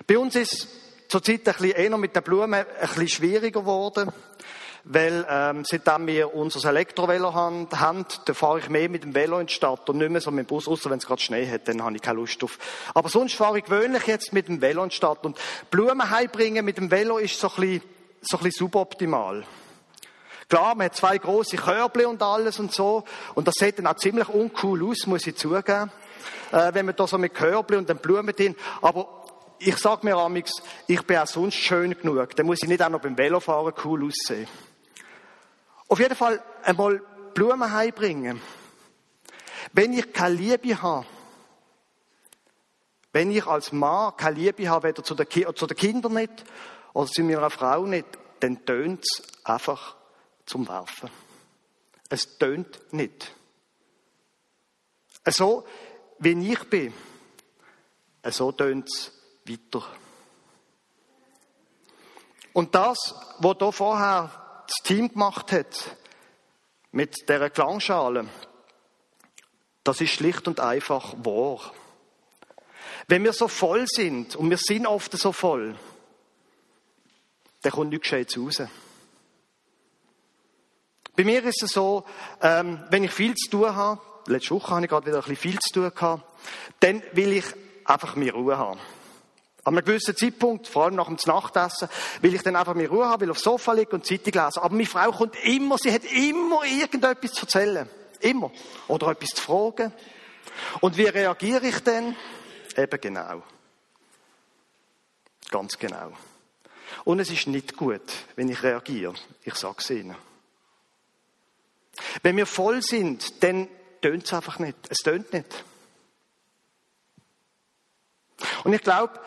Bei 0.06 0.18
uns 0.18 0.36
ist 0.36 0.68
zurzeit 1.08 1.40
ein 1.40 1.54
bisschen 1.54 1.70
eher 1.70 1.96
mit 1.98 2.16
den 2.16 2.22
Blumen 2.22 2.54
ein 2.54 2.66
bisschen 2.80 3.08
schwieriger 3.08 3.60
geworden. 3.60 4.10
Weil, 4.84 5.24
ähm, 5.30 5.64
seitdem 5.64 6.08
wir 6.08 6.34
unser 6.34 6.68
Elektrovelo 6.68 7.32
haben, 7.34 7.68
haben, 7.70 8.04
da 8.24 8.34
fahre 8.34 8.58
ich 8.58 8.68
mehr 8.68 8.88
mit 8.88 9.04
dem 9.04 9.14
Velo 9.14 9.38
in 9.38 9.46
die 9.46 9.52
Stadt 9.52 9.88
und 9.88 9.98
nicht 9.98 10.10
mehr 10.10 10.20
so 10.20 10.32
mit 10.32 10.46
dem 10.46 10.48
Bus, 10.48 10.66
außer 10.66 10.90
wenn 10.90 10.98
es 10.98 11.06
gerade 11.06 11.22
Schnee 11.22 11.48
hat, 11.48 11.68
dann 11.68 11.84
habe 11.84 11.94
ich 11.94 12.02
keine 12.02 12.18
Lust 12.18 12.42
drauf. 12.42 12.58
Aber 12.92 13.08
sonst 13.08 13.36
fahre 13.36 13.58
ich 13.58 13.64
gewöhnlich 13.64 14.08
jetzt 14.08 14.32
mit 14.32 14.48
dem 14.48 14.60
Velo 14.60 14.82
in 14.82 14.88
die 14.88 14.96
Stadt 14.96 15.24
und 15.24 15.38
Blumen 15.70 16.10
heimbringen 16.10 16.64
mit 16.64 16.78
dem 16.78 16.90
Velo 16.90 17.18
ist 17.18 17.38
so 17.38 17.48
ein 17.48 17.54
bisschen, 17.60 17.82
so 18.22 18.38
ein 18.38 18.42
bisschen 18.42 18.66
suboptimal. 18.66 19.44
Klar, 20.48 20.74
man 20.74 20.86
hat 20.86 20.96
zwei 20.96 21.16
große 21.16 21.56
Körble 21.56 22.08
und 22.08 22.20
alles 22.20 22.58
und 22.58 22.72
so. 22.74 23.04
Und 23.34 23.46
das 23.46 23.54
sieht 23.56 23.78
dann 23.78 23.86
auch 23.86 23.96
ziemlich 23.96 24.28
uncool 24.28 24.84
aus, 24.84 25.06
muss 25.06 25.26
ich 25.26 25.36
zugeben. 25.36 25.92
Äh, 26.50 26.74
wenn 26.74 26.86
man 26.86 26.96
da 26.96 27.06
so 27.06 27.18
mit 27.18 27.34
Körble 27.34 27.78
und 27.78 27.88
den 27.88 27.98
Blumen 27.98 28.34
drin. 28.34 28.56
Aber 28.82 29.21
ich 29.64 29.78
sag 29.78 30.02
mir 30.02 30.16
amix, 30.16 30.62
ich 30.86 31.02
bin 31.02 31.18
auch 31.18 31.26
sonst 31.26 31.54
schön 31.54 31.96
genug. 31.98 32.34
Dann 32.36 32.46
muss 32.46 32.62
ich 32.62 32.68
nicht 32.68 32.82
auch 32.82 32.88
noch 32.88 33.00
beim 33.00 33.16
Velofahren 33.16 33.72
cool 33.84 34.06
aussehen. 34.06 34.48
Auf 35.88 35.98
jeden 35.98 36.16
Fall 36.16 36.42
einmal 36.62 37.02
Blumen 37.34 37.72
heimbringen. 37.72 38.40
Wenn 39.72 39.92
ich 39.92 40.12
keine 40.12 40.34
Liebe 40.34 40.82
habe, 40.82 41.06
wenn 43.12 43.30
ich 43.30 43.46
als 43.46 43.72
Mann 43.72 44.16
keine 44.16 44.36
Liebe 44.36 44.68
habe, 44.68 44.88
weder 44.88 45.04
zu 45.04 45.14
den, 45.14 45.26
zu 45.54 45.66
den 45.66 45.76
Kindern 45.76 46.14
nicht 46.14 46.44
oder 46.92 47.06
zu 47.06 47.22
meiner 47.22 47.50
Frau 47.50 47.84
nicht, 47.86 48.06
dann 48.40 48.64
tönt 48.64 49.04
es 49.04 49.22
einfach 49.44 49.96
zum 50.46 50.66
Werfen. 50.66 51.10
Es 52.08 52.38
tönt 52.38 52.92
nicht. 52.92 53.32
So 55.26 55.64
wie 56.18 56.52
ich 56.52 56.64
bin, 56.64 56.92
so 58.24 58.50
tönt 58.52 58.88
es 58.88 59.21
weiter. 59.46 59.84
Und 62.52 62.74
das, 62.74 63.14
was 63.38 63.56
hier 63.58 63.72
vorher 63.72 64.64
das 64.66 64.76
Team 64.84 65.08
gemacht 65.08 65.52
hat, 65.52 65.96
mit 66.90 67.28
der 67.28 67.48
Klangschale, 67.50 68.28
das 69.84 70.00
ist 70.00 70.12
schlicht 70.12 70.46
und 70.46 70.60
einfach 70.60 71.14
wahr. 71.24 71.72
Wenn 73.08 73.24
wir 73.24 73.32
so 73.32 73.48
voll 73.48 73.86
sind, 73.86 74.36
und 74.36 74.50
wir 74.50 74.58
sind 74.58 74.86
oft 74.86 75.12
so 75.12 75.32
voll, 75.32 75.74
dann 77.62 77.72
kommt 77.72 77.90
nichts 77.90 78.04
Gescheites 78.04 78.38
raus. 78.38 78.62
Bei 81.16 81.24
mir 81.24 81.42
ist 81.44 81.62
es 81.62 81.72
so, 81.72 82.04
ähm, 82.40 82.82
wenn 82.90 83.04
ich 83.04 83.10
viel 83.10 83.34
zu 83.34 83.50
tun 83.50 83.74
habe, 83.74 84.00
letzte 84.26 84.54
Woche 84.54 84.74
habe 84.74 84.84
ich 84.84 84.90
gerade 84.90 85.06
wieder 85.06 85.18
ein 85.18 85.20
bisschen 85.22 85.36
viel 85.36 85.58
zu 85.58 85.74
tun 85.74 85.90
gehabt, 85.94 86.24
dann 86.80 87.02
will 87.12 87.32
ich 87.32 87.44
einfach 87.84 88.16
mehr 88.16 88.32
Ruhe 88.32 88.56
haben. 88.56 88.80
An 89.64 89.76
einem 89.76 89.84
gewissen 89.84 90.16
Zeitpunkt, 90.16 90.66
vor 90.66 90.84
allem 90.84 90.96
nach 90.96 91.06
dem 91.06 91.18
Nachtessen, 91.26 91.88
will 92.20 92.34
ich 92.34 92.42
dann 92.42 92.56
einfach 92.56 92.74
mehr 92.74 92.88
Ruhe 92.88 93.06
haben, 93.06 93.20
will 93.20 93.30
aufs 93.30 93.42
Sofa 93.42 93.72
liegen 93.72 93.92
und 93.92 94.04
Zeitung 94.04 94.32
lesen. 94.32 94.58
Aber 94.58 94.70
meine 94.70 94.86
Frau 94.86 95.12
kommt 95.12 95.36
immer, 95.44 95.78
sie 95.78 95.92
hat 95.92 96.04
immer 96.04 96.64
irgendetwas 96.64 97.32
zu 97.32 97.42
erzählen. 97.42 97.88
Immer. 98.20 98.50
Oder 98.88 99.08
etwas 99.08 99.30
zu 99.30 99.42
fragen. 99.42 99.92
Und 100.80 100.96
wie 100.96 101.04
reagiere 101.04 101.66
ich 101.66 101.78
denn? 101.80 102.16
Eben 102.76 103.00
genau. 103.00 103.42
Ganz 105.50 105.78
genau. 105.78 106.12
Und 107.04 107.20
es 107.20 107.30
ist 107.30 107.46
nicht 107.46 107.76
gut, 107.76 108.02
wenn 108.36 108.48
ich 108.48 108.62
reagiere. 108.62 109.14
Ich 109.44 109.54
sage 109.54 109.76
es 109.78 109.90
Ihnen. 109.90 110.16
Wenn 112.22 112.36
wir 112.36 112.46
voll 112.46 112.82
sind, 112.82 113.42
dann 113.42 113.68
tönt 114.00 114.24
es 114.24 114.32
einfach 114.32 114.58
nicht. 114.58 114.76
Es 114.88 114.98
tönt 114.98 115.32
nicht. 115.32 115.64
Und 118.64 118.72
ich 118.72 118.82
glaube, 118.82 119.20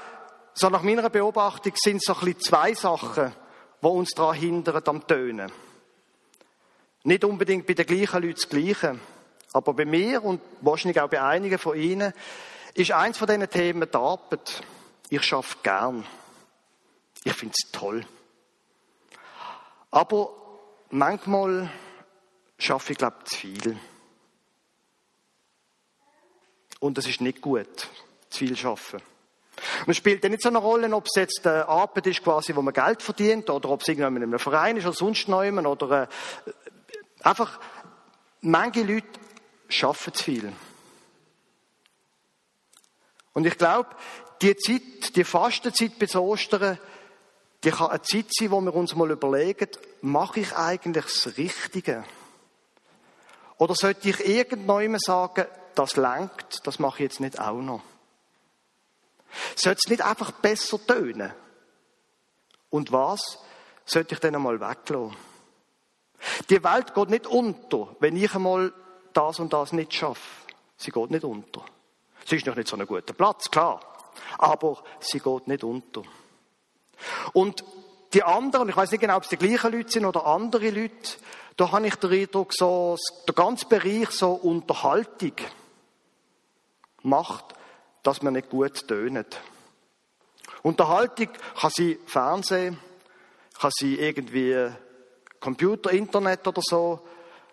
so 0.56 0.70
nach 0.70 0.84
meiner 0.84 1.10
Beobachtung 1.10 1.74
sind 1.76 1.98
es 1.98 2.04
so 2.04 2.14
ein 2.14 2.20
bisschen 2.22 2.40
zwei 2.40 2.74
Sachen, 2.74 3.34
die 3.82 3.88
uns 3.88 4.12
daran 4.12 4.36
hindern 4.36 4.82
am 4.86 5.06
Tönen. 5.06 5.52
Nicht 7.04 7.26
unbedingt 7.26 7.68
bei 7.68 7.74
den 7.74 7.86
gleichen 7.86 8.24
Leuten 8.24 8.36
das 8.36 8.50
Gleiche, 8.50 9.00
aber 9.52 9.74
bei 9.74 9.86
mir 9.86 10.24
und 10.24 10.42
wahrscheinlich 10.62 11.00
auch 11.00 11.10
bei 11.10 11.22
einigen 11.22 11.60
von 11.60 11.78
Ihnen 11.78 12.14
ist 12.74 12.92
eins 12.92 13.18
von 13.18 13.28
diesen 13.28 13.50
Themen 13.50 13.88
die 13.90 13.98
Arbeit. 13.98 14.64
Ich 15.10 15.24
schaffe 15.24 15.58
gern. 15.62 16.06
Ich 17.24 17.34
finde 17.34 17.54
es 17.58 17.72
toll. 17.72 18.06
Aber 19.92 20.30
manchmal 20.90 21.70
schaffe 22.58 22.94
ich, 22.94 22.98
glaube 22.98 23.18
ich, 23.24 23.32
zu 23.32 23.38
viel. 23.38 23.80
Und 26.80 26.98
das 26.98 27.08
ist 27.08 27.22
nicht 27.22 27.42
gut, 27.42 27.90
zu 28.30 28.40
viel 28.40 28.56
schaffen. 28.56 29.02
Und 29.82 29.92
es 29.92 29.98
spielt 29.98 30.24
dann 30.24 30.32
nicht 30.32 30.44
so 30.44 30.50
eine 30.50 30.58
Rolle, 30.58 30.94
ob 30.96 31.06
es 31.06 31.16
jetzt 31.16 31.46
eine 31.46 31.68
Arbeit 31.68 32.08
ist, 32.08 32.24
quasi, 32.24 32.56
wo 32.56 32.62
man 32.62 32.74
Geld 32.74 33.02
verdient, 33.02 33.50
oder 33.50 33.70
ob 33.70 33.82
es 33.82 33.88
irgendwann 33.88 34.16
in 34.18 34.24
einem 34.24 34.40
Verein 34.40 34.78
ist 34.78 34.86
oder 34.86 34.94
sonst 34.94 35.28
jemand, 35.28 35.68
oder 35.68 36.04
äh, 36.04 36.08
einfach, 37.24 37.60
manche 38.42 38.84
Leute 38.84 39.08
arbeiten 39.82 40.14
zu 40.14 40.24
viel. 40.24 40.54
Und 43.34 43.46
ich 43.46 43.58
glaube, 43.58 43.90
die 44.42 44.56
Zeit, 44.56 45.16
die 45.16 45.24
Fastenzeit 45.24 45.98
bis 46.00 46.16
Ostern, 46.16 46.78
die 47.64 47.72
kann 47.72 47.90
eine 47.90 48.02
Zeit 48.02 48.28
sein, 48.30 48.52
wo 48.52 48.62
wir 48.62 48.74
uns 48.76 48.96
mal 48.96 49.12
überlegen, 49.12 49.70
mache 50.02 50.40
ich 50.42 50.56
eigentlich 50.56 51.06
das 51.06 51.38
Richtige? 51.38 52.04
Oder 53.58 53.74
sollte 53.76 54.10
ich 54.10 54.26
irgendjemandem 54.26 55.00
sagen, 55.00 55.46
das 55.74 55.96
lenkt, 55.96 56.66
das 56.66 56.80
mache 56.80 56.98
ich 56.98 57.10
jetzt 57.10 57.20
nicht 57.20 57.40
auch 57.40 57.62
noch? 57.62 57.82
Sollte 59.56 59.80
es 59.84 59.90
nicht 59.90 60.02
einfach 60.02 60.32
besser 60.32 60.86
tönen? 60.86 61.34
Und 62.70 62.92
was 62.92 63.40
sollte 63.86 64.16
ich 64.16 64.20
dann 64.20 64.36
einmal 64.36 64.60
weglassen? 64.60 65.16
Die 66.50 66.64
Welt 66.64 66.94
geht 66.94 67.10
nicht 67.10 67.28
unter, 67.28 67.96
wenn 68.00 68.16
ich 68.16 68.34
einmal 68.34 68.74
das 69.14 69.40
und 69.40 69.54
das 69.54 69.72
nicht 69.72 69.94
schaffe. 69.94 70.22
Sie 70.78 70.92
geht 70.92 71.12
nicht 71.12 71.24
unter. 71.24 71.64
Sie 72.26 72.36
ist 72.36 72.46
noch 72.46 72.56
nicht 72.56 72.68
so 72.68 72.76
ein 72.76 72.86
guter 72.86 73.14
Platz, 73.14 73.50
klar. 73.50 73.80
Aber 74.38 74.84
sie 75.00 75.20
geht 75.20 75.48
nicht 75.48 75.64
unter. 75.64 76.04
Und 77.34 77.64
die 78.14 78.24
anderen, 78.24 78.70
ich 78.70 78.78
weiß 78.78 78.92
nicht 78.92 79.02
genau, 79.02 79.18
ob 79.18 79.24
es 79.24 79.30
die 79.30 79.38
gleichen 79.38 79.72
Leute 79.72 79.92
sind 79.92 80.06
oder 80.06 80.26
andere 80.26 80.70
Leute, 80.70 81.18
da 81.58 81.72
habe 81.72 81.88
ich 81.88 81.96
den 81.96 82.12
Eindruck, 82.12 82.54
so, 82.54 82.98
der 83.28 83.34
ganze 83.34 83.68
Bereich 83.68 84.10
so 84.12 84.32
Unterhaltung 84.32 85.34
macht, 87.04 87.55
dass 88.06 88.22
man 88.22 88.34
nicht 88.34 88.50
gut 88.50 88.88
tönet. 88.88 89.40
Unterhaltung 90.62 91.30
kann 91.60 91.72
sie 91.72 92.00
Fernsehen, 92.06 92.78
kann 93.60 93.72
sie 93.74 94.00
irgendwie 94.00 94.70
Computer, 95.40 95.92
Internet 95.92 96.48
oder 96.48 96.62
so, 96.64 97.02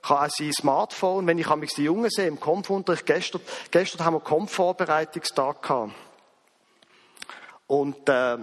kann 0.03 0.19
auch 0.19 0.31
sein 0.31 0.53
Smartphone. 0.53 1.27
Wenn 1.27 1.39
ich 1.39 1.55
mich 1.57 1.75
die 1.75 1.85
Jungen 1.85 2.11
sehe 2.11 2.27
im 2.27 2.41
Kampfunterricht, 2.41 3.07
gestern, 3.07 3.41
gestern 3.71 4.05
haben 4.05 4.15
wir 4.15 4.21
Kampfvorbereitungstag 4.21 5.63
gehabt. 5.63 5.93
Und 7.67 8.09
äh, 8.09 8.39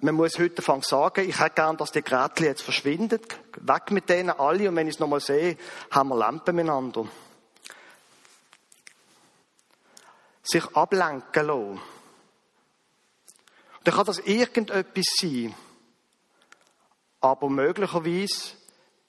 man 0.00 0.14
muss 0.14 0.38
heute 0.38 0.58
Anfang 0.58 0.82
sagen, 0.82 1.28
ich 1.28 1.38
hätte 1.38 1.54
gern, 1.54 1.76
dass 1.76 1.92
die 1.92 2.02
Geräte 2.02 2.44
jetzt 2.44 2.62
verschwinden. 2.62 3.20
Weg 3.60 3.90
mit 3.90 4.08
denen 4.08 4.30
alle. 4.30 4.68
Und 4.68 4.76
wenn 4.76 4.88
ich 4.88 4.94
es 4.94 5.00
nochmal 5.00 5.20
sehe, 5.20 5.56
haben 5.90 6.08
wir 6.08 6.16
Lampen 6.16 6.56
miteinander. 6.56 7.06
Sich 10.44 10.64
ablenken 10.76 11.46
lassen. 11.46 11.80
Dann 13.82 13.94
kann 13.94 14.06
das 14.06 14.18
irgendetwas 14.20 15.04
sein. 15.18 15.54
Aber 17.20 17.48
möglicherweise 17.48 18.52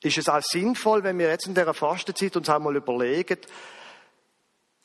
ist 0.01 0.17
es 0.17 0.29
auch 0.29 0.41
sinnvoll, 0.41 1.03
wenn 1.03 1.19
wir 1.19 1.29
jetzt 1.29 1.47
in 1.47 1.53
dieser 1.53 1.73
Fastenzeit 1.73 2.35
uns 2.35 2.49
einmal 2.49 2.75
überlegen, 2.75 3.39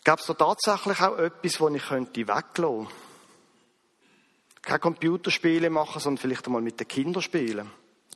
gab 0.04 0.18
es 0.18 0.26
da 0.26 0.34
tatsächlich 0.34 1.00
auch 1.00 1.18
etwas, 1.18 1.52
das 1.52 1.74
ich 1.74 1.86
könnte 1.86 2.20
weglassen 2.20 2.52
könnte? 2.54 2.94
keine 4.62 4.78
Computerspiele 4.78 5.70
machen, 5.70 6.00
sondern 6.00 6.18
vielleicht 6.20 6.46
einmal 6.46 6.62
mit 6.62 6.78
den 6.78 6.88
Kindern 6.88 7.22
spielen. 7.22 7.70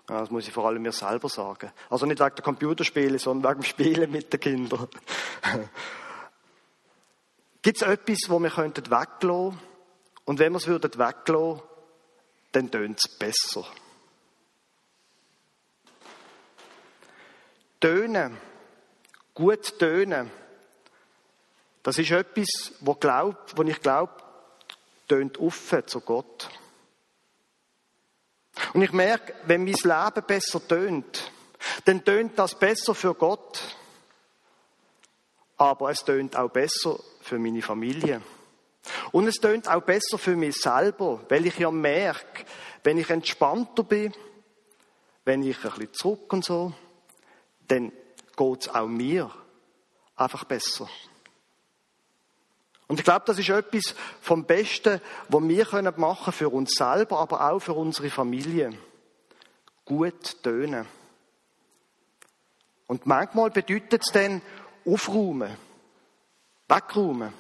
Das 0.06 0.30
muss 0.30 0.46
ich 0.46 0.52
vor 0.52 0.66
allem 0.66 0.82
mir 0.82 0.92
selber 0.92 1.28
sagen. 1.28 1.72
Also 1.88 2.04
nicht 2.04 2.20
wegen 2.20 2.34
der 2.34 2.44
Computerspiele, 2.44 3.18
sondern 3.18 3.52
wegen 3.52 3.62
dem 3.62 3.66
Spielen 3.66 4.10
mit 4.10 4.32
den 4.32 4.40
Kindern. 4.40 4.88
Gibt 7.64 7.80
es 7.80 7.88
etwas, 7.88 8.18
wo 8.28 8.38
wir 8.40 8.50
könnten 8.50 8.90
weglassen? 8.90 9.59
Und 10.26 10.38
wenn 10.38 10.52
wir 10.52 10.59
es 10.59 10.66
würden 10.66 10.92
weglassen, 10.99 11.62
dann 12.52 12.71
tönt 12.71 13.00
es 13.02 13.18
besser. 13.18 13.66
Tönen, 17.80 18.37
gut 19.33 19.78
tönen, 19.78 20.30
das 21.83 21.96
ist 21.96 22.11
etwas, 22.11 22.72
wo, 22.81 22.96
glaub, 22.96 23.57
wo 23.57 23.62
ich 23.62 23.81
glaube, 23.81 24.12
tönt 25.09 25.38
offen 25.38 25.87
zu 25.87 26.03
Gott. 26.03 26.50
Und 28.74 28.83
ich 28.83 28.92
merke, 28.92 29.35
wenn 29.46 29.64
mein 29.64 29.72
Leben 29.72 30.27
besser 30.27 30.68
tönt, 30.68 31.33
dann 31.87 32.05
tönt 32.05 32.38
das 32.38 32.59
besser 32.59 32.94
für 32.94 33.14
Gott. 33.14 33.62
Aber 35.57 35.88
es 35.88 36.05
tönt 36.05 36.37
auch 36.37 36.50
besser 36.50 36.98
für 37.24 37.38
meine 37.38 37.62
Familie. 37.62 38.20
Und 39.12 39.26
es 39.26 39.37
tönt 39.37 39.68
auch 39.68 39.82
besser 39.82 40.18
für 40.18 40.37
mich 40.37 40.56
selber, 40.56 41.20
weil 41.28 41.46
ich 41.46 41.58
ja 41.58 41.70
merke, 41.70 42.44
wenn 42.82 42.98
ich 42.98 43.08
entspannter 43.08 43.82
bin, 43.82 44.12
wenn 45.24 45.42
ich 45.42 45.56
ein 45.64 45.70
bisschen 45.70 45.94
zurück 45.94 46.32
und 46.32 46.44
so, 46.44 46.72
dann 47.66 47.92
geht 48.37 48.60
es 48.60 48.68
auch 48.68 48.87
mir 48.87 49.30
einfach 50.16 50.44
besser. 50.44 50.88
Und 52.87 52.98
ich 52.98 53.04
glaube, 53.04 53.24
das 53.26 53.38
ist 53.38 53.48
etwas 53.48 53.94
vom 54.20 54.44
Besten, 54.44 55.00
was 55.28 55.42
wir 55.42 55.92
machen 55.96 56.24
können 56.24 56.32
für 56.32 56.48
uns 56.50 56.74
selber, 56.74 57.18
aber 57.18 57.50
auch 57.50 57.60
für 57.60 57.72
unsere 57.72 58.10
Familie. 58.10 58.76
Gut 59.87 60.42
tönen. 60.42 60.87
Und 62.87 63.06
manchmal 63.06 63.50
bedeutet 63.50 64.02
es 64.04 64.12
dann 64.12 64.42
aufräumen, 64.84 65.56
wegräumen. 66.68 67.33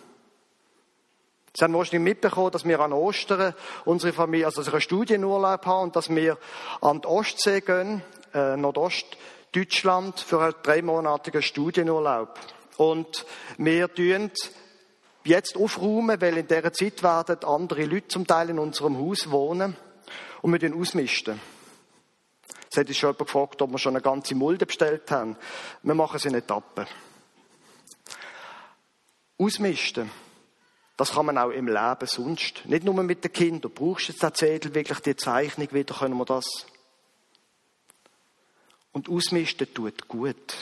Sie 1.56 1.62
haben 1.62 1.74
wahrscheinlich 1.74 2.14
mitbekommen, 2.14 2.50
dass 2.50 2.64
wir 2.64 2.80
an 2.80 2.92
Ostern 2.92 3.54
unsere 3.84 4.12
Familie, 4.12 4.46
also 4.46 4.68
einen 4.68 4.80
Studienurlaub 4.80 5.64
haben 5.66 5.82
und 5.84 5.96
dass 5.96 6.10
wir 6.10 6.36
an 6.80 7.00
die 7.00 7.06
Ostsee 7.06 7.60
gehen, 7.60 8.02
äh, 8.34 8.56
Nordostdeutschland, 8.56 10.18
für 10.18 10.42
einen 10.42 10.54
dreimonatigen 10.62 11.42
Studienurlaub. 11.42 12.38
Und 12.76 13.24
wir 13.56 13.92
tun 13.94 14.32
jetzt 15.22 15.56
aufräumen, 15.56 16.20
weil 16.20 16.38
in 16.38 16.48
dieser 16.48 16.72
Zeit 16.72 17.02
werden 17.04 17.44
andere 17.44 17.84
Leute 17.84 18.08
zum 18.08 18.26
Teil 18.26 18.50
in 18.50 18.58
unserem 18.58 18.98
Haus 18.98 19.30
wohnen 19.30 19.76
und 20.42 20.52
wir 20.52 20.58
den 20.58 20.74
ausmisten. 20.74 21.40
Es 22.68 22.76
hat 22.76 22.88
uns 22.88 22.96
schon 22.96 23.10
jemand 23.10 23.26
gefragt, 23.26 23.62
ob 23.62 23.70
wir 23.70 23.78
schon 23.78 23.94
eine 23.94 24.02
ganze 24.02 24.34
Mulde 24.34 24.66
bestellt 24.66 25.08
haben. 25.12 25.36
Wir 25.84 25.94
machen 25.94 26.16
es 26.16 26.24
in 26.24 26.34
Etappen. 26.34 26.86
Ausmisten. 29.38 30.10
Das 30.96 31.12
kann 31.12 31.26
man 31.26 31.38
auch 31.38 31.50
im 31.50 31.66
Leben 31.66 32.06
sonst. 32.06 32.64
Nicht 32.66 32.84
nur 32.84 32.94
mit 33.02 33.24
den 33.24 33.32
Kindern. 33.32 33.72
Brauchst 33.72 34.08
du 34.08 34.12
jetzt 34.12 34.22
den 34.22 34.34
Zettel 34.34 34.74
wirklich 34.74 35.00
die 35.00 35.16
Zeichnung 35.16 35.68
wieder, 35.72 35.94
können 35.94 36.16
wir 36.16 36.24
das. 36.24 36.44
Und 38.92 39.08
ausmisten 39.08 39.74
tut 39.74 40.06
gut. 40.06 40.54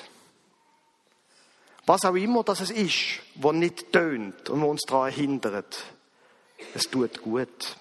Was 1.84 2.04
auch 2.04 2.14
immer 2.14 2.44
das 2.44 2.70
ist, 2.70 3.20
was 3.34 3.52
nicht 3.52 3.92
tönt 3.92 4.48
und 4.48 4.62
was 4.62 4.68
uns 4.68 4.82
daran 4.82 5.12
hindert. 5.12 5.84
Es 6.74 6.84
tut 6.84 7.20
gut. 7.20 7.76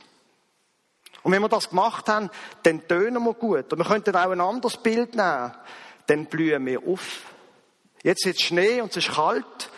Und 1.23 1.31
wenn 1.31 1.41
wir 1.41 1.49
das 1.49 1.69
gemacht 1.69 2.07
haben, 2.09 2.29
dann 2.63 2.85
tönen 2.87 3.23
wir 3.23 3.33
gut. 3.33 3.71
Und 3.71 3.79
wir 3.79 3.85
könnten 3.85 4.15
auch 4.15 4.31
ein 4.31 4.41
anderes 4.41 4.77
Bild 4.77 5.15
nehmen. 5.15 5.53
Dann 6.07 6.25
blühen 6.25 6.65
wir 6.65 6.85
auf. 6.85 7.21
Jetzt 8.03 8.25
ist 8.25 8.41
Schnee 8.41 8.81
und 8.81 8.89
es 8.89 9.05
ist 9.05 9.15
kalt. 9.15 9.69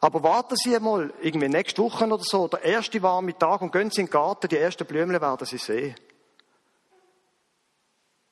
Aber 0.00 0.22
warten 0.22 0.56
Sie 0.56 0.76
einmal, 0.76 1.12
irgendwie 1.22 1.48
nächste 1.48 1.82
Woche 1.82 2.06
oder 2.06 2.22
so, 2.22 2.48
der 2.48 2.62
erste 2.62 3.02
warme 3.02 3.36
Tag 3.36 3.62
und 3.62 3.72
gehen 3.72 3.90
Sie 3.90 4.02
in 4.02 4.06
den 4.06 4.12
Garten, 4.12 4.48
die 4.48 4.58
ersten 4.58 4.86
Blümchen 4.86 5.20
werden 5.20 5.46
Sie 5.46 5.58
sehen. 5.58 5.94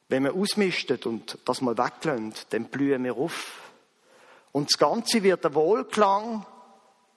Wenn 0.09 0.25
wir 0.25 0.35
ausmisten 0.35 0.99
und 1.05 1.39
das 1.45 1.63
mal 1.63 1.77
weglassen, 1.77 2.35
dann 2.51 2.67
blühen 2.67 3.05
wir 3.05 3.17
auf. 3.17 3.61
Und 4.53 4.71
das 4.71 4.79
Ganze 4.79 5.23
wird 5.23 5.45
ein 5.47 5.55
Wohlklang 5.55 6.47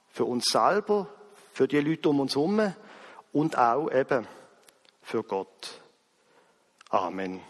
für 0.09 0.25
uns 0.25 0.45
selber, 0.45 1.07
für 1.53 1.67
die 1.67 1.79
Leute 1.81 2.09
um 2.09 2.21
uns 2.21 2.35
herum 2.35 2.73
und 3.33 3.57
auch 3.57 3.91
eben 3.91 4.25
für 5.03 5.23
Gott. 5.23 5.81
Amen. 6.89 7.41